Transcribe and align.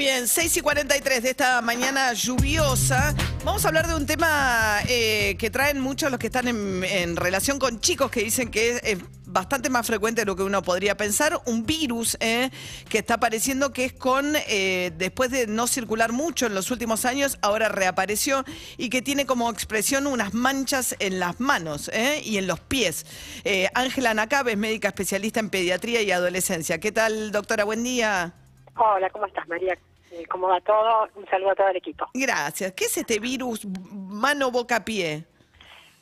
bien, 0.00 0.28
6 0.28 0.56
y 0.56 0.60
43 0.62 1.22
de 1.22 1.28
esta 1.28 1.60
mañana 1.60 2.14
lluviosa. 2.14 3.14
Vamos 3.44 3.66
a 3.66 3.68
hablar 3.68 3.86
de 3.86 3.94
un 3.94 4.06
tema 4.06 4.78
eh, 4.88 5.36
que 5.38 5.50
traen 5.50 5.78
muchos 5.78 6.10
los 6.10 6.18
que 6.18 6.28
están 6.28 6.48
en, 6.48 7.16
relación 7.16 7.58
con 7.58 7.80
chicos 7.80 8.10
que 8.10 8.22
dicen 8.22 8.50
que 8.50 8.80
es, 8.82 8.98
bastante 9.26 9.68
más 9.68 9.86
frecuente 9.86 10.22
de 10.22 10.24
lo 10.24 10.36
que 10.36 10.42
uno 10.42 10.62
podría 10.62 10.96
pensar. 10.96 11.38
Un 11.44 11.66
virus 11.66 12.16
eh, 12.20 12.48
que 12.88 12.96
está 12.96 13.14
apareciendo 13.14 13.74
que 13.74 13.84
es 13.84 13.92
con, 13.92 14.36
eh, 14.48 14.90
después 14.96 15.30
de 15.32 15.46
no 15.46 15.66
circular 15.66 16.12
mucho 16.12 16.46
en 16.46 16.54
los 16.54 16.70
últimos 16.70 17.04
años, 17.04 17.38
ahora 17.42 17.68
reapareció 17.68 18.46
y 18.78 18.88
que 18.88 19.02
tiene 19.02 19.26
como 19.26 19.50
expresión 19.50 20.06
unas 20.06 20.32
manchas 20.32 20.96
en 20.98 21.20
las 21.20 21.40
manos 21.40 21.90
y 22.24 22.38
en 22.38 22.46
los 22.46 22.58
pies. 22.58 23.04
Ángela 23.74 24.14
Nacabe 24.14 24.52
es 24.52 24.58
médica 24.58 24.88
especialista 24.88 25.40
en 25.40 25.50
pediatría 25.50 26.00
y 26.00 26.10
adolescencia. 26.10 26.80
¿Qué 26.80 26.90
tal, 26.90 27.32
doctora? 27.32 27.64
Buen 27.64 27.84
día. 27.84 28.32
Hola, 28.76 29.10
¿cómo 29.10 29.26
estás, 29.26 29.46
María? 29.46 29.76
Eh, 30.10 30.26
¿Cómo 30.26 30.48
va 30.48 30.60
todo? 30.60 31.08
Un 31.14 31.26
saludo 31.28 31.50
a 31.50 31.54
todo 31.54 31.68
el 31.68 31.76
equipo. 31.76 32.06
Gracias. 32.14 32.72
¿Qué 32.72 32.84
es 32.84 32.96
este 32.96 33.18
virus 33.20 33.66
mano-boca-pie? 33.92 35.24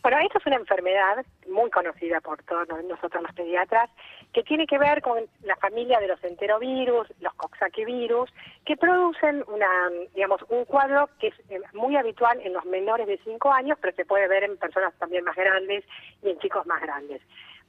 Bueno, 0.03 0.19
esta 0.21 0.39
es 0.39 0.47
una 0.47 0.57
enfermedad 0.57 1.27
muy 1.51 1.71
conocida 1.71 2.21
por 2.21 2.43
todos 2.45 2.69
nos- 2.69 2.85
nosotros 2.85 3.23
los 3.23 3.33
pediatras, 3.33 3.91
que 4.33 4.43
tiene 4.45 4.67
que 4.67 4.79
ver 4.79 5.03
con 5.03 5.27
la 5.43 5.57
familia 5.57 5.99
de 5.99 6.07
los 6.07 6.23
enterovirus, 6.23 7.09
los 7.21 7.35
coxsackievirus, 7.35 8.31
que 8.65 8.77
producen 8.77 9.45
una, 9.49 9.69
digamos, 10.15 10.41
un 10.51 10.65
cuadro 10.67 11.11
que 11.19 11.29
es 11.29 11.35
eh, 11.51 11.61
muy 11.73 11.97
habitual 11.97 12.41
en 12.43 12.53
los 12.53 12.65
menores 12.65 13.07
de 13.09 13.19
5 13.25 13.53
años, 13.53 13.77
pero 13.81 13.95
se 13.97 14.05
puede 14.05 14.29
ver 14.29 14.45
en 14.45 14.57
personas 14.57 14.95
también 14.99 15.25
más 15.25 15.35
grandes 15.37 15.85
y 16.23 16.31
en 16.31 16.39
chicos 16.39 16.65
más 16.67 16.81
grandes. 16.81 17.21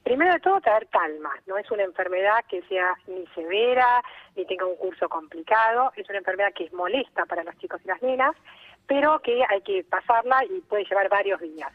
Primero 0.02 0.32
de 0.32 0.40
todo, 0.40 0.60
traer 0.60 0.88
calma. 0.88 1.30
No 1.46 1.58
es 1.58 1.70
una 1.70 1.82
enfermedad 1.82 2.44
que 2.48 2.62
sea 2.62 2.94
ni 3.06 3.26
severa, 3.28 4.02
ni 4.34 4.44
tenga 4.46 4.66
un 4.66 4.76
curso 4.76 5.08
complicado. 5.08 5.92
Es 5.96 6.08
una 6.08 6.18
enfermedad 6.18 6.52
que 6.54 6.64
es 6.64 6.72
molesta 6.72 7.26
para 7.26 7.44
los 7.44 7.56
chicos 7.58 7.80
y 7.84 7.88
las 7.88 8.02
nenas, 8.02 8.34
pero 8.86 9.20
que 9.20 9.42
hay 9.48 9.60
que 9.60 9.84
pasarla 9.84 10.44
y 10.44 10.60
puede 10.62 10.84
llevar 10.84 11.08
varios 11.08 11.40
días. 11.40 11.70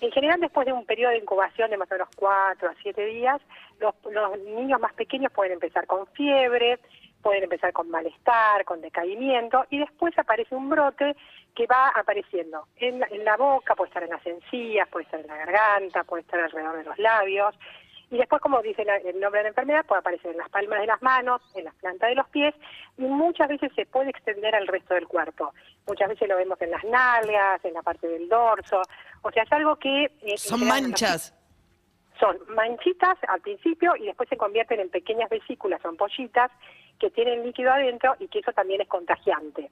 En 0.00 0.10
general, 0.12 0.40
después 0.40 0.66
de 0.66 0.72
un 0.72 0.84
periodo 0.84 1.12
de 1.12 1.18
incubación 1.18 1.70
de 1.70 1.76
más 1.76 1.90
o 1.90 1.94
menos 1.94 2.08
4 2.16 2.68
a 2.68 2.74
7 2.82 3.04
días, 3.06 3.40
los, 3.80 3.94
los 4.10 4.38
niños 4.40 4.80
más 4.80 4.92
pequeños 4.94 5.32
pueden 5.32 5.54
empezar 5.54 5.86
con 5.86 6.06
fiebre, 6.08 6.78
pueden 7.22 7.44
empezar 7.44 7.72
con 7.72 7.90
malestar, 7.90 8.64
con 8.64 8.80
decaimiento, 8.80 9.64
y 9.70 9.78
después 9.78 10.16
aparece 10.18 10.54
un 10.54 10.68
brote 10.70 11.16
que 11.54 11.66
va 11.66 11.88
apareciendo 11.88 12.66
en 12.76 13.00
la, 13.00 13.06
en 13.10 13.24
la 13.24 13.36
boca, 13.36 13.74
puede 13.74 13.88
estar 13.88 14.02
en 14.04 14.10
las 14.10 14.24
encías, 14.26 14.88
puede 14.88 15.04
estar 15.04 15.20
en 15.20 15.26
la 15.26 15.36
garganta, 15.36 16.04
puede 16.04 16.22
estar 16.22 16.38
alrededor 16.40 16.76
de 16.78 16.84
los 16.84 16.98
labios, 16.98 17.54
y 18.10 18.16
después, 18.16 18.40
como 18.40 18.62
dice 18.62 18.84
la- 18.86 18.96
el 18.96 19.20
nombre 19.20 19.40
de 19.40 19.42
la 19.44 19.48
enfermedad, 19.50 19.84
puede 19.84 19.98
aparecer 19.98 20.30
en 20.30 20.38
las 20.38 20.48
palmas 20.48 20.80
de 20.80 20.86
las 20.86 21.02
manos, 21.02 21.42
en 21.54 21.64
las 21.64 21.74
plantas 21.74 22.08
de 22.08 22.14
los 22.14 22.26
pies, 22.28 22.54
y 22.96 23.02
muchas 23.02 23.48
veces 23.48 23.70
se 23.74 23.84
puede 23.84 24.10
extender 24.10 24.54
al 24.54 24.66
resto 24.66 24.94
del 24.94 25.06
cuerpo. 25.06 25.52
Muchas 25.86 26.08
veces 26.08 26.26
lo 26.28 26.36
vemos 26.36 26.58
en 26.62 26.70
las 26.70 26.84
nalgas, 26.84 27.62
en 27.64 27.74
la 27.74 27.82
parte 27.82 28.06
del 28.08 28.28
dorso, 28.28 28.80
o 29.22 29.30
sea, 29.32 29.42
es 29.42 29.52
algo 29.52 29.76
que... 29.76 30.04
eh, 30.22 30.38
Son 30.38 30.66
manchas. 30.66 31.34
son 32.18 32.36
manchitas 32.48 33.16
al 33.28 33.40
principio 33.42 33.94
y 33.96 34.06
después 34.06 34.28
se 34.28 34.36
convierten 34.36 34.80
en 34.80 34.90
pequeñas 34.90 35.28
vesículas 35.30 35.84
o 35.84 35.88
ampollitas 35.88 36.50
que 36.98 37.10
tienen 37.10 37.44
líquido 37.44 37.72
adentro 37.72 38.16
y 38.18 38.28
que 38.28 38.40
eso 38.40 38.52
también 38.52 38.80
es 38.80 38.88
contagiante. 38.88 39.70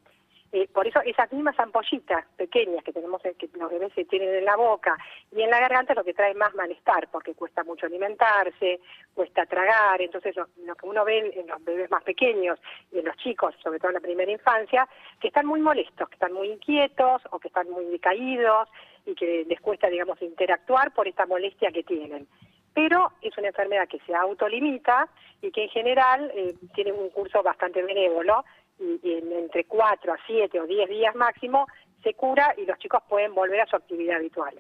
Eh, 0.53 0.69
por 0.73 0.87
eso 0.87 1.01
esas 1.05 1.31
mismas 1.33 1.59
ampollitas 1.59 2.25
pequeñas 2.37 2.85
que 2.85 2.93
tenemos, 2.93 3.23
eh, 3.25 3.35
que 3.37 3.49
los 3.59 3.71
bebés 3.71 3.93
se 3.95 4.05
tienen 4.05 4.33
en 4.33 4.45
la 4.45 4.57
boca 4.57 4.97
y 5.33 5.43
en 5.43 5.51
la 5.51 5.59
garganta 5.59 5.93
es 5.93 5.97
lo 5.97 6.05
que 6.05 6.15
trae 6.15 6.35
más 6.35 6.55
malestar, 6.55 7.09
porque 7.11 7.35
cuesta 7.35 7.65
mucho 7.65 7.87
alimentarse, 7.87 8.81
cuesta 9.13 9.45
tragar, 9.45 10.01
entonces 10.01 10.37
lo, 10.37 10.47
lo 10.65 10.75
que 10.77 10.87
uno 10.87 11.05
ve 11.05 11.33
en 11.35 11.49
los 11.49 11.63
bebés 11.65 11.91
más 11.91 12.05
pequeños 12.05 12.61
y 12.93 13.01
en 13.01 13.07
los 13.07 13.17
chicos, 13.17 13.55
sobre 13.63 13.79
todo 13.79 13.89
en 13.89 13.97
la 13.97 14.01
primera 14.01 14.31
infancia, 14.31 14.89
que 15.21 15.29
están 15.29 15.47
muy 15.47 15.61
molestos, 15.61 16.09
que 16.09 16.15
están 16.15 16.33
muy 16.33 16.49
inquietos 16.49 17.23
o 17.31 17.41
que 17.41 17.49
están 17.49 17.69
muy 17.69 17.85
decaídos 17.87 18.69
y 19.05 19.15
que 19.15 19.45
les 19.49 19.61
cuesta, 19.61 19.89
digamos, 19.89 20.23
interactuar 20.23 20.95
por 20.95 21.09
esta 21.09 21.27
molestia 21.27 21.73
que 21.73 21.83
tienen 21.83 22.29
pero 22.77 23.11
es 23.23 23.37
una 23.39 23.49
enfermedad 23.49 23.89
que 23.89 23.99
se 24.01 24.15
autolimita 24.15 25.09
y 25.41 25.51
que 25.51 25.63
en 25.65 25.71
general 25.71 26.31
eh, 26.35 26.55
tiene 26.75 26.93
un 26.93 27.09
curso 27.09 27.43
bastante 27.43 27.83
benévolo 27.83 28.45
y, 28.79 29.01
y 29.03 29.15
en- 29.15 29.33
entre 29.33 29.65
4 29.65 30.13
a 30.13 30.19
7 30.27 30.61
o 30.61 30.67
10 30.67 30.87
días 30.91 31.15
máximo 31.15 31.67
se 32.03 32.13
cura 32.13 32.55
y 32.59 32.67
los 32.67 32.79
chicos 32.79 33.03
pueden 33.09 33.35
volver 33.35 33.63
a 33.63 33.67
su 33.67 33.77
actividad 33.77 34.17
habitual. 34.17 34.55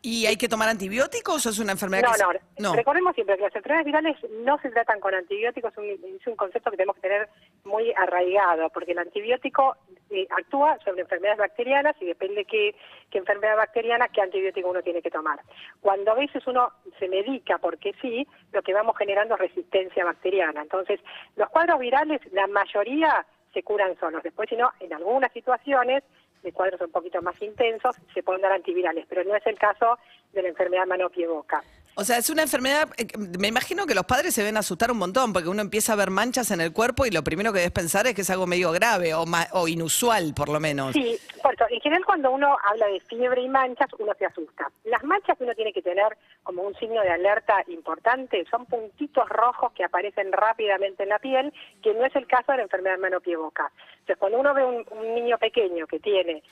¿Y 0.00 0.26
hay 0.26 0.36
que 0.36 0.48
tomar 0.48 0.68
antibióticos 0.68 1.44
o 1.44 1.50
es 1.50 1.58
una 1.58 1.72
enfermedad 1.72 2.02
No, 2.04 2.30
que 2.30 2.38
se- 2.38 2.62
no, 2.62 2.74
recordemos 2.74 3.14
siempre 3.14 3.36
que 3.36 3.42
las 3.42 3.54
enfermedades 3.56 3.86
virales 3.86 4.16
no 4.44 4.58
se 4.60 4.70
tratan 4.70 5.00
con 5.00 5.14
antibióticos, 5.14 5.72
es 5.72 5.78
un, 5.78 6.16
es 6.20 6.26
un 6.26 6.36
concepto 6.36 6.70
que 6.70 6.76
tenemos 6.76 6.96
que 6.96 7.02
tener 7.02 7.28
muy 7.64 7.92
arraigado, 7.96 8.70
porque 8.70 8.92
el 8.92 8.98
antibiótico 8.98 9.76
eh, 10.10 10.26
actúa 10.30 10.78
sobre 10.84 11.02
enfermedades 11.02 11.38
bacterianas 11.40 11.96
y 12.00 12.06
depende 12.06 12.44
qué, 12.44 12.74
qué 13.10 13.18
enfermedad 13.18 13.56
bacteriana, 13.56 14.08
qué 14.08 14.22
antibiótico 14.22 14.70
uno 14.70 14.82
tiene 14.82 15.02
que 15.02 15.10
tomar. 15.10 15.40
Cuando 15.80 16.12
a 16.12 16.14
veces 16.14 16.46
uno 16.46 16.72
se 16.98 17.08
medica 17.08 17.58
porque 17.58 17.92
sí, 18.00 18.26
lo 18.52 18.62
que 18.62 18.72
vamos 18.74 18.96
generando 18.96 19.34
es 19.34 19.40
resistencia 19.40 20.04
bacteriana. 20.04 20.62
Entonces, 20.62 21.00
los 21.36 21.48
cuadros 21.50 21.80
virales, 21.80 22.20
la 22.32 22.46
mayoría 22.46 23.26
se 23.52 23.62
curan 23.62 23.98
solos. 23.98 24.22
Después, 24.22 24.48
si 24.48 24.56
no, 24.56 24.70
en 24.80 24.94
algunas 24.94 25.30
situaciones 25.32 26.02
de 26.42 26.52
cuadros 26.52 26.80
un 26.80 26.90
poquito 26.90 27.20
más 27.22 27.40
intensos, 27.40 27.96
se 28.14 28.22
pueden 28.22 28.42
dar 28.42 28.52
antivirales, 28.52 29.06
pero 29.08 29.24
no 29.24 29.34
es 29.36 29.46
el 29.46 29.58
caso 29.58 29.98
de 30.32 30.42
la 30.42 30.48
enfermedad 30.48 30.86
mano-pie-boca. 30.86 31.62
O 31.94 32.04
sea, 32.04 32.16
es 32.16 32.30
una 32.30 32.40
enfermedad, 32.40 32.88
eh, 32.96 33.06
me 33.38 33.48
imagino 33.48 33.84
que 33.86 33.94
los 33.94 34.04
padres 34.06 34.32
se 34.34 34.40
deben 34.40 34.56
asustar 34.56 34.90
un 34.90 34.96
montón 34.96 35.34
porque 35.34 35.50
uno 35.50 35.60
empieza 35.60 35.92
a 35.92 35.96
ver 35.96 36.08
manchas 36.08 36.50
en 36.50 36.62
el 36.62 36.72
cuerpo 36.72 37.04
y 37.04 37.10
lo 37.10 37.22
primero 37.22 37.52
que 37.52 37.58
debes 37.58 37.72
pensar 37.72 38.06
es 38.06 38.14
que 38.14 38.22
es 38.22 38.30
algo 38.30 38.46
medio 38.46 38.72
grave 38.72 39.12
o, 39.12 39.26
ma- 39.26 39.46
o 39.52 39.68
inusual, 39.68 40.32
por 40.34 40.48
lo 40.48 40.58
menos. 40.58 40.94
Sí, 40.94 41.18
por 41.42 41.54
general 41.92 42.06
cuando 42.06 42.30
uno 42.30 42.56
habla 42.64 42.86
de 42.86 43.00
fiebre 43.00 43.42
y 43.42 43.48
manchas, 43.48 43.88
uno 43.98 44.12
se 44.18 44.24
asusta. 44.24 44.70
Las 44.84 45.04
manchas 45.04 45.36
que 45.36 45.44
uno 45.44 45.54
tiene 45.54 45.72
que 45.72 45.82
tener 45.82 46.16
como 46.42 46.62
un 46.62 46.74
signo 46.76 47.02
de 47.02 47.10
alerta 47.10 47.62
importante 47.66 48.44
son 48.50 48.64
puntitos 48.66 49.28
rojos 49.28 49.72
que 49.72 49.84
aparecen 49.84 50.32
rápidamente 50.32 51.02
en 51.02 51.10
la 51.10 51.18
piel, 51.18 51.52
que 51.82 51.92
no 51.92 52.06
es 52.06 52.16
el 52.16 52.26
caso 52.26 52.52
de 52.52 52.58
la 52.58 52.64
enfermedad 52.64 52.98
mano-pie-boca. 52.98 53.70
Entonces, 53.92 54.16
cuando 54.16 54.38
uno 54.38 54.54
ve 54.54 54.64
un, 54.64 54.86
un 54.90 55.14
niño 55.14 55.36
pequeño 55.38 55.86
que 55.86 56.00
tiene 56.00 56.42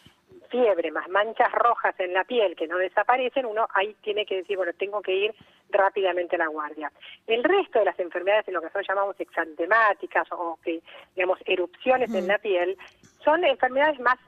fiebre 0.51 0.91
más 0.91 1.09
manchas 1.09 1.51
rojas 1.53 1.95
en 1.99 2.13
la 2.13 2.25
piel 2.25 2.55
que 2.57 2.67
no 2.67 2.77
desaparecen, 2.77 3.47
uno 3.47 3.67
ahí 3.75 3.95
tiene 4.03 4.27
que 4.27 4.37
decir, 4.37 4.57
bueno, 4.57 4.73
tengo 4.75 5.01
que 5.01 5.15
ir 5.15 5.35
rápidamente 5.71 6.37
a 6.37 6.41
la 6.41 6.49
guardia. 6.49 6.93
El 7.27 7.45
resto 7.45 7.79
de 7.79 7.85
las 7.87 7.99
enfermedades, 7.99 8.49
en 8.49 8.55
lo 8.55 8.61
que 8.61 8.67
nosotros 8.67 8.87
llamamos 8.89 9.21
exantemáticas 9.21 10.27
o 10.33 10.59
que, 10.63 10.81
digamos, 11.15 11.39
erupciones 11.47 12.13
en 12.13 12.27
la 12.27 12.39
piel, 12.39 12.77
son 13.25 13.45
enfermedades 13.45 13.99
más 14.01 14.19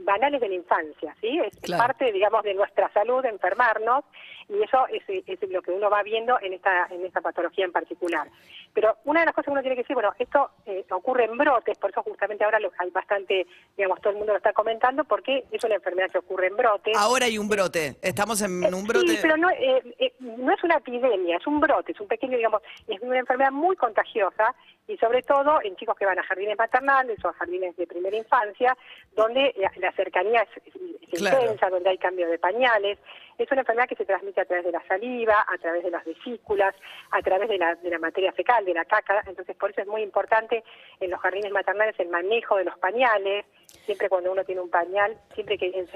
banales 0.00 0.40
de 0.40 0.48
la 0.48 0.54
infancia, 0.54 1.14
¿sí? 1.20 1.38
Es 1.38 1.56
Claro. 1.60 1.82
parte, 1.86 2.10
digamos, 2.12 2.42
de 2.42 2.54
nuestra 2.54 2.90
salud 2.92 3.24
enfermarnos 3.24 4.04
y 4.52 4.62
eso 4.62 4.86
es, 4.88 5.02
es 5.08 5.50
lo 5.50 5.62
que 5.62 5.70
uno 5.70 5.88
va 5.88 6.02
viendo 6.02 6.38
en 6.40 6.52
esta, 6.52 6.86
en 6.90 7.04
esta 7.06 7.20
patología 7.20 7.64
en 7.64 7.72
particular. 7.72 8.28
Pero 8.74 8.96
una 9.04 9.20
de 9.20 9.26
las 9.26 9.34
cosas 9.34 9.46
que 9.46 9.50
uno 9.52 9.60
tiene 9.60 9.76
que 9.76 9.82
decir, 9.82 9.94
bueno, 9.94 10.12
esto 10.18 10.50
eh, 10.66 10.84
ocurre 10.90 11.24
en 11.24 11.36
brotes, 11.36 11.76
por 11.78 11.90
eso 11.90 12.02
justamente 12.02 12.44
ahora 12.44 12.58
lo- 12.60 12.72
hay 12.78 12.90
bastante, 12.90 13.46
digamos, 13.76 14.00
todo 14.00 14.10
el 14.12 14.16
mundo 14.18 14.32
lo 14.32 14.38
está 14.38 14.52
comentando, 14.52 15.04
porque 15.04 15.44
es 15.50 15.62
una 15.64 15.74
enfermedad 15.76 16.10
que 16.10 16.18
ocurre 16.18 16.46
en 16.48 16.56
brotes. 16.56 16.96
Ahora 16.96 17.26
hay 17.26 17.38
un 17.38 17.48
brote, 17.48 17.96
estamos 18.02 18.40
en 18.42 18.64
Eh, 18.64 18.70
un 18.74 18.86
brote. 18.86 19.08
Sí, 19.08 19.18
pero 19.22 19.36
no, 19.36 19.50
eh, 19.50 19.82
eh, 19.98 20.12
no 20.20 20.52
es 20.52 20.62
una 20.64 20.76
epidemia, 20.76 21.36
es 21.36 21.46
un 21.46 21.60
brote, 21.60 21.92
es 21.92 22.00
un 22.00 22.08
pequeño, 22.08 22.36
digamos, 22.36 22.62
es 22.88 23.00
una 23.02 23.18
enfermedad 23.18 23.52
muy 23.52 23.76
contagiosa 23.76 24.54
y 24.88 24.96
sobre 24.98 25.22
todo 25.22 25.60
en 25.62 25.76
chicos 25.76 25.96
que 25.96 26.04
van 26.06 26.18
a 26.18 26.22
jardines 26.24 26.58
maternales 26.58 27.24
o 27.24 27.28
a 27.28 27.32
jardines 27.34 27.76
de 27.76 27.86
primera 27.86 28.16
infancia, 28.16 28.76
donde 29.14 29.54
la, 29.58 29.70
la 29.76 29.92
cercanía 29.92 30.42
es, 30.42 30.66
es- 30.66 30.82
es 31.12 31.18
Claro. 31.20 31.42
intensa, 31.42 31.68
donde 31.68 31.90
hay 31.90 31.98
cambio 31.98 32.26
de 32.26 32.38
pañales. 32.38 32.98
Es 33.42 33.50
una 33.50 33.62
enfermedad 33.62 33.88
que 33.88 33.96
se 33.96 34.04
transmite 34.04 34.40
a 34.40 34.44
través 34.44 34.64
de 34.64 34.70
la 34.72 34.82
saliva, 34.86 35.44
a 35.48 35.58
través 35.58 35.82
de 35.82 35.90
las 35.90 36.04
vesículas, 36.04 36.74
a 37.10 37.20
través 37.22 37.48
de 37.48 37.58
la, 37.58 37.74
de 37.74 37.90
la 37.90 37.98
materia 37.98 38.32
fecal, 38.32 38.64
de 38.64 38.72
la 38.74 38.84
caca. 38.84 39.20
Entonces, 39.26 39.56
por 39.56 39.70
eso 39.72 39.80
es 39.80 39.88
muy 39.88 40.02
importante 40.02 40.62
en 41.00 41.10
los 41.10 41.20
jardines 41.20 41.50
maternales 41.50 41.98
el 41.98 42.08
manejo 42.08 42.56
de 42.56 42.64
los 42.64 42.78
pañales. 42.78 43.44
Siempre 43.84 44.08
cuando 44.08 44.30
uno 44.30 44.44
tiene 44.44 44.60
un 44.60 44.70
pañal, 44.70 45.18
siempre 45.34 45.54
hay 45.54 45.58
que 45.58 45.78
en- 45.78 45.88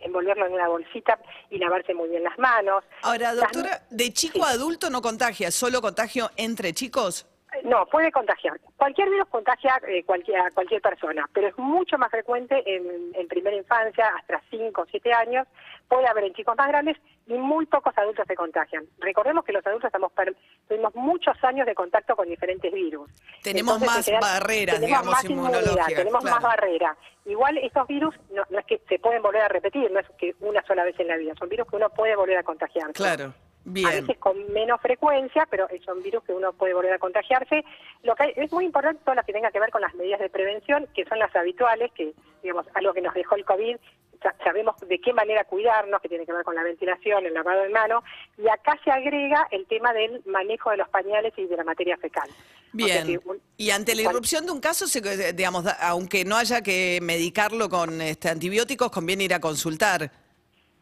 envolverlo 0.00 0.44
en 0.46 0.52
una 0.52 0.68
bolsita 0.68 1.18
y 1.48 1.56
lavarse 1.56 1.94
muy 1.94 2.10
bien 2.10 2.22
las 2.22 2.38
manos. 2.38 2.84
Ahora, 3.02 3.34
doctora, 3.34 3.80
¿de 3.88 4.12
chico 4.12 4.44
a 4.44 4.50
adulto 4.50 4.90
no 4.90 5.00
contagia? 5.00 5.50
¿Solo 5.50 5.80
contagio 5.80 6.30
entre 6.36 6.74
chicos? 6.74 7.26
No, 7.64 7.86
puede 7.86 8.10
contagiar. 8.12 8.58
Cualquier 8.76 9.10
virus 9.10 9.28
contagia 9.28 9.80
eh, 9.88 10.04
cualquier, 10.04 10.40
a 10.40 10.50
cualquier 10.50 10.80
persona, 10.80 11.28
pero 11.32 11.48
es 11.48 11.58
mucho 11.58 11.98
más 11.98 12.10
frecuente 12.10 12.62
en, 12.64 13.12
en 13.14 13.28
primera 13.28 13.56
infancia, 13.56 14.08
hasta 14.18 14.40
5 14.50 14.80
o 14.80 14.86
7 14.90 15.12
años. 15.12 15.46
Puede 15.88 16.06
haber 16.06 16.24
en 16.24 16.34
chicos 16.34 16.54
más 16.56 16.68
grandes 16.68 16.96
y 17.26 17.34
muy 17.34 17.66
pocos 17.66 17.96
adultos 17.98 18.24
se 18.26 18.34
contagian. 18.36 18.84
Recordemos 18.98 19.44
que 19.44 19.52
los 19.52 19.66
adultos 19.66 19.88
estamos 19.88 20.12
per- 20.12 20.36
tuvimos 20.68 20.94
muchos 20.94 21.36
años 21.44 21.66
de 21.66 21.74
contacto 21.74 22.14
con 22.16 22.28
diferentes 22.28 22.72
virus. 22.72 23.10
Tenemos 23.42 23.80
en 23.80 23.86
más 23.86 24.10
barreras, 24.20 24.76
tenemos 24.80 24.86
digamos, 24.86 25.12
más 25.12 25.24
inmunidad, 25.24 25.60
inmunológicas, 25.60 25.94
Tenemos 25.98 26.20
claro. 26.22 26.36
más 26.36 26.42
barrera. 26.44 26.96
Igual 27.26 27.58
estos 27.58 27.86
virus 27.88 28.14
no, 28.32 28.42
no 28.50 28.58
es 28.60 28.66
que 28.66 28.80
se 28.88 28.98
pueden 28.98 29.22
volver 29.22 29.42
a 29.42 29.48
repetir, 29.48 29.90
no 29.90 30.00
es 30.00 30.06
que 30.18 30.34
una 30.40 30.62
sola 30.62 30.84
vez 30.84 30.98
en 31.00 31.08
la 31.08 31.16
vida, 31.16 31.34
son 31.38 31.48
virus 31.48 31.68
que 31.68 31.76
uno 31.76 31.90
puede 31.90 32.14
volver 32.16 32.38
a 32.38 32.42
contagiar. 32.42 32.92
Claro. 32.92 33.34
Bien. 33.64 33.86
A 33.86 33.90
veces 33.90 34.16
con 34.18 34.52
menos 34.52 34.80
frecuencia, 34.80 35.46
pero 35.50 35.68
son 35.84 36.02
virus 36.02 36.24
que 36.24 36.32
uno 36.32 36.52
puede 36.52 36.72
volver 36.74 36.94
a 36.94 36.98
contagiarse. 36.98 37.64
Lo 38.02 38.14
que 38.16 38.22
hay- 38.24 38.32
es 38.36 38.50
muy 38.52 38.64
importante 38.64 39.02
todo 39.04 39.14
lo 39.14 39.22
que 39.22 39.32
tenga 39.32 39.50
que 39.50 39.60
ver 39.60 39.70
con 39.70 39.82
las 39.82 39.94
medidas 39.94 40.18
de 40.20 40.30
prevención, 40.30 40.88
que 40.94 41.04
son 41.04 41.18
las 41.18 41.34
habituales, 41.36 41.92
que 41.92 42.12
digamos 42.42 42.66
algo 42.74 42.92
que 42.94 43.02
nos 43.02 43.14
dejó 43.14 43.36
el 43.36 43.44
COVID. 43.44 43.76
sa- 44.22 44.34
Sabemos 44.44 44.76
de 44.86 45.00
qué 45.00 45.14
manera 45.14 45.44
cuidarnos, 45.44 45.98
que 46.02 46.08
tiene 46.10 46.26
que 46.26 46.32
ver 46.34 46.44
con 46.44 46.54
la 46.54 46.62
ventilación, 46.62 47.24
el 47.24 47.32
lavado 47.32 47.62
de 47.62 47.70
manos, 47.70 48.04
y 48.36 48.46
acá 48.48 48.78
se 48.84 48.90
agrega 48.90 49.48
el 49.50 49.64
tema 49.66 49.94
del 49.94 50.22
manejo 50.26 50.70
de 50.72 50.76
los 50.76 50.90
pañales 50.90 51.32
y 51.38 51.46
de 51.46 51.56
la 51.56 51.64
materia 51.64 51.96
fecal. 51.96 52.28
O 52.28 52.86
sea 52.86 53.04
Bien. 53.04 53.20
un- 53.24 53.40
Y 53.56 53.70
ante 53.70 53.94
la 53.94 54.02
irrupción 54.02 54.44
de 54.44 54.52
un 54.52 54.60
caso, 54.60 54.86
se- 54.86 55.32
digamos, 55.32 55.64
aunque 55.80 56.26
no 56.26 56.36
haya 56.36 56.60
que 56.60 56.98
medicarlo 57.00 57.70
con 57.70 57.98
este, 58.02 58.28
antibióticos, 58.28 58.90
conviene 58.90 59.24
ir 59.24 59.32
a 59.32 59.40
consultar. 59.40 60.10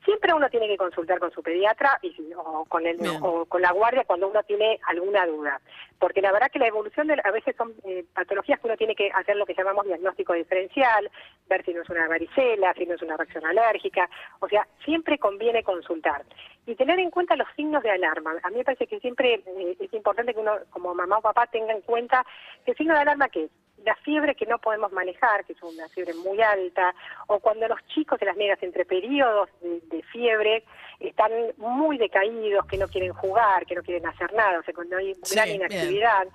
Siempre 0.08 0.32
uno 0.32 0.48
tiene 0.48 0.68
que 0.68 0.78
consultar 0.78 1.18
con 1.18 1.30
su 1.32 1.42
pediatra 1.42 1.98
y, 2.00 2.16
o, 2.32 2.64
con 2.64 2.86
el, 2.86 2.96
o 3.20 3.44
con 3.44 3.60
la 3.60 3.72
guardia 3.72 4.04
cuando 4.06 4.28
uno 4.28 4.42
tiene 4.44 4.80
alguna 4.86 5.26
duda. 5.26 5.60
Porque 5.98 6.22
la 6.22 6.32
verdad 6.32 6.50
que 6.50 6.58
la 6.58 6.66
evolución 6.66 7.08
de, 7.08 7.20
a 7.22 7.30
veces 7.30 7.54
son 7.56 7.74
eh, 7.84 8.06
patologías 8.14 8.58
que 8.58 8.68
uno 8.68 8.78
tiene 8.78 8.94
que 8.94 9.10
hacer 9.10 9.36
lo 9.36 9.44
que 9.44 9.52
llamamos 9.52 9.84
diagnóstico 9.84 10.32
diferencial, 10.32 11.10
ver 11.46 11.62
si 11.62 11.74
no 11.74 11.82
es 11.82 11.90
una 11.90 12.08
varicela, 12.08 12.72
si 12.72 12.86
no 12.86 12.94
es 12.94 13.02
una 13.02 13.18
reacción 13.18 13.44
alérgica. 13.44 14.08
O 14.40 14.48
sea, 14.48 14.66
siempre 14.82 15.18
conviene 15.18 15.62
consultar. 15.62 16.24
Y 16.64 16.74
tener 16.74 16.98
en 17.00 17.10
cuenta 17.10 17.36
los 17.36 17.48
signos 17.54 17.82
de 17.82 17.90
alarma. 17.90 18.32
A 18.42 18.48
mí 18.48 18.56
me 18.56 18.64
parece 18.64 18.86
que 18.86 19.00
siempre 19.00 19.42
eh, 19.44 19.76
es 19.78 19.92
importante 19.92 20.32
que 20.32 20.40
uno, 20.40 20.52
como 20.70 20.94
mamá 20.94 21.18
o 21.18 21.20
papá, 21.20 21.48
tenga 21.48 21.74
en 21.74 21.82
cuenta 21.82 22.24
que 22.64 22.70
el 22.70 22.78
signo 22.78 22.94
de 22.94 23.00
alarma 23.00 23.28
que 23.28 23.44
es 23.44 23.50
la 23.84 23.94
fiebre 23.96 24.34
que 24.34 24.46
no 24.46 24.58
podemos 24.58 24.92
manejar, 24.92 25.44
que 25.44 25.52
es 25.52 25.62
una 25.62 25.88
fiebre 25.88 26.14
muy 26.14 26.40
alta, 26.42 26.94
o 27.28 27.38
cuando 27.40 27.66
los 27.68 27.84
chicos 27.88 28.18
de 28.18 28.26
las 28.26 28.36
negas 28.36 28.62
entre 28.62 28.84
periodos 28.84 29.48
de, 29.60 29.80
de 29.82 30.02
fiebre 30.04 30.64
están 31.00 31.30
muy 31.56 31.96
decaídos, 31.98 32.66
que 32.66 32.76
no 32.76 32.88
quieren 32.88 33.12
jugar, 33.12 33.64
que 33.66 33.74
no 33.76 33.82
quieren 33.82 34.06
hacer 34.06 34.32
nada, 34.34 34.58
o 34.58 34.62
sea, 34.62 34.74
cuando 34.74 34.96
hay 34.96 35.14
Sí, 35.22 35.34
gran 35.34 35.46
bien. 35.46 35.56
inactividad. 35.60 36.26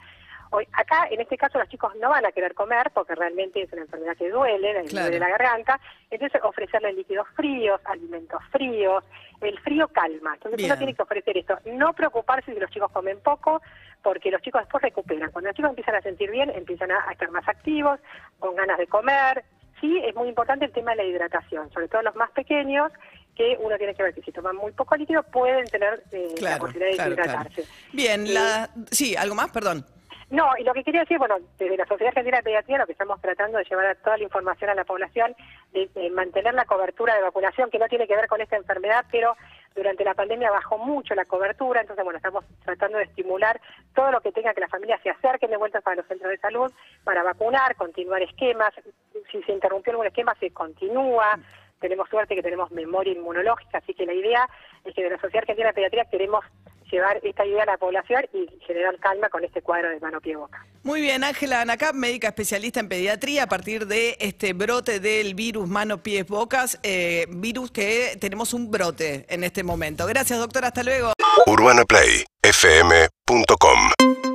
Hoy, 0.55 0.67
acá, 0.73 1.07
en 1.09 1.19
este 1.19 1.35
caso, 1.35 1.57
los 1.57 1.67
chicos 1.67 1.95
no 1.95 2.09
van 2.09 2.27
a 2.27 2.31
querer 2.31 2.53
comer 2.53 2.91
porque 2.93 3.15
realmente 3.15 3.59
es 3.63 3.73
una 3.73 3.81
enfermedad 3.81 4.15
que 4.15 4.29
duele, 4.29 4.73
le 4.73 4.85
Claro. 4.85 5.07
duele 5.07 5.19
la 5.19 5.29
garganta. 5.29 5.79
Entonces, 6.11 6.39
ofrecerles 6.43 6.95
líquidos 6.95 7.27
fríos, 7.35 7.81
alimentos 7.85 8.39
fríos. 8.51 9.03
El 9.41 9.59
frío 9.61 9.87
calma. 9.87 10.35
Entonces, 10.35 10.57
Bien. 10.57 10.69
uno 10.69 10.77
tiene 10.77 10.93
que 10.93 11.01
ofrecer 11.01 11.37
esto. 11.39 11.57
No 11.65 11.93
preocuparse 11.93 12.53
si 12.53 12.59
los 12.59 12.69
chicos 12.69 12.91
comen 12.91 13.19
poco, 13.21 13.63
porque 14.03 14.29
los 14.29 14.41
chicos 14.41 14.61
después 14.61 14.83
recuperan. 14.83 15.31
Cuando 15.31 15.49
los 15.49 15.55
chicos 15.55 15.69
empiezan 15.69 15.95
a 15.95 16.01
sentir 16.01 16.29
bien, 16.29 16.51
empiezan 16.51 16.91
a, 16.91 17.07
a 17.07 17.13
estar 17.13 17.31
más 17.31 17.47
activos, 17.47 17.99
con 18.37 18.55
ganas 18.55 18.77
de 18.77 18.87
comer. 18.87 19.43
Sí, 19.81 20.01
es 20.05 20.15
muy 20.15 20.29
importante 20.29 20.65
el 20.65 20.71
tema 20.71 20.91
de 20.91 20.97
la 20.97 21.03
hidratación, 21.03 21.71
sobre 21.71 21.87
todo 21.87 22.03
los 22.03 22.15
más 22.15 22.31
pequeños, 22.31 22.91
que 23.35 23.57
uno 23.59 23.77
tiene 23.77 23.95
que 23.95 24.03
ver 24.03 24.13
que 24.13 24.21
si 24.21 24.31
toman 24.31 24.55
muy 24.55 24.71
poco 24.71 24.95
líquido 24.95 25.23
pueden 25.23 25.65
tener 25.67 26.03
eh, 26.11 26.35
la 26.39 26.57
posibilidad 26.57 26.91
de 26.91 26.95
claro, 26.95 27.15
claro. 27.15 27.31
hidratarse. 27.31 27.65
Bien, 27.91 28.33
la... 28.33 28.69
sí, 28.91 29.15
¿algo 29.15 29.35
más? 29.35 29.49
Perdón. 29.51 29.85
No, 30.33 30.49
y 30.57 30.63
lo 30.63 30.73
que 30.73 30.83
quería 30.83 31.01
decir, 31.01 31.19
bueno, 31.19 31.37
desde 31.59 31.77
la 31.77 31.85
Sociedad 31.85 32.09
Argentina 32.09 32.37
de 32.37 32.43
Pediatría 32.43 32.79
lo 32.79 32.85
que 32.87 32.93
estamos 32.93 33.21
tratando 33.21 33.59
de 33.59 33.65
llevar 33.65 33.85
a 33.85 33.95
toda 33.95 34.17
la 34.17 34.23
información 34.23 34.71
a 34.71 34.75
la 34.75 34.83
población, 34.83 35.35
de, 35.71 35.87
de 35.93 36.09
mantener 36.09 36.55
la 36.55 36.65
cobertura 36.65 37.15
de 37.15 37.21
vacunación, 37.21 37.69
que 37.69 37.77
no 37.77 37.87
tiene 37.87 38.07
que 38.07 38.15
ver 38.15 38.27
con 38.27 38.41
esta 38.41 38.57
enfermedad, 38.57 39.05
pero 39.11 39.35
durante 39.75 40.03
la 40.03 40.15
pandemia 40.15 40.49
bajó 40.49 40.79
mucho 40.79 41.13
la 41.13 41.25
cobertura, 41.25 41.81
entonces, 41.81 42.03
bueno, 42.03 42.17
estamos 42.17 42.43
tratando 42.65 42.97
de 42.97 43.03
estimular 43.03 43.61
todo 43.93 44.11
lo 44.11 44.21
que 44.21 44.31
tenga 44.31 44.53
que 44.53 44.61
las 44.61 44.71
familias 44.71 45.01
se 45.03 45.11
acerquen 45.11 45.51
de 45.51 45.57
vuelta 45.57 45.81
para 45.81 45.97
los 45.97 46.07
centros 46.07 46.31
de 46.31 46.37
salud, 46.37 46.71
para 47.03 47.21
vacunar, 47.21 47.75
continuar 47.75 48.23
esquemas, 48.23 48.73
si 49.31 49.43
se 49.43 49.51
interrumpió 49.51 49.91
algún 49.91 50.07
esquema, 50.07 50.35
se 50.39 50.51
continúa. 50.51 51.39
Tenemos 51.79 52.07
suerte 52.09 52.35
que 52.35 52.41
tenemos 52.41 52.71
memoria 52.71 53.13
inmunológica, 53.13 53.79
así 53.79 53.93
que 53.93 54.05
la 54.05 54.13
idea 54.13 54.47
es 54.85 54.95
que 54.95 55.03
de 55.03 55.09
la 55.09 55.17
Sociedad 55.17 55.43
Argentina 55.43 55.67
de 55.67 55.73
Pediatría 55.73 56.05
queremos 56.05 56.45
llevar 56.93 57.19
esta 57.23 57.45
idea 57.45 57.63
a 57.63 57.65
la 57.65 57.77
población 57.77 58.23
y 58.33 58.47
generar 58.65 58.97
calma 58.99 59.29
con 59.29 59.43
este 59.43 59.61
cuadro 59.61 59.89
de 59.89 59.99
mano 59.99 60.21
pie 60.21 60.35
boca. 60.35 60.65
Muy 60.83 61.01
bien, 61.01 61.23
Ángela 61.23 61.61
Anacap, 61.61 61.95
médica 61.95 62.27
especialista 62.29 62.79
en 62.79 62.89
pediatría, 62.89 63.43
a 63.43 63.47
partir 63.47 63.85
de 63.87 64.17
este 64.19 64.53
brote 64.53 64.99
del 64.99 65.35
virus 65.35 65.67
mano, 65.67 66.03
pies, 66.03 66.27
bocas, 66.27 66.79
eh, 66.83 67.25
virus 67.29 67.71
que 67.71 68.17
tenemos 68.19 68.53
un 68.53 68.69
brote 68.69 69.25
en 69.29 69.43
este 69.43 69.63
momento. 69.63 70.05
Gracias, 70.05 70.37
doctora, 70.39 70.67
hasta 70.67 70.83
luego. 70.83 71.13
UrbanaPlayFM.com 71.47 74.32